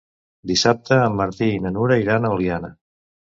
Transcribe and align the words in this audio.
Dissabte 0.51 0.97
en 1.09 1.17
Martí 1.19 1.51
i 1.57 1.59
na 1.67 1.73
Nura 1.75 1.99
iran 2.05 2.27
a 2.27 2.33
Oliana. 2.39 2.73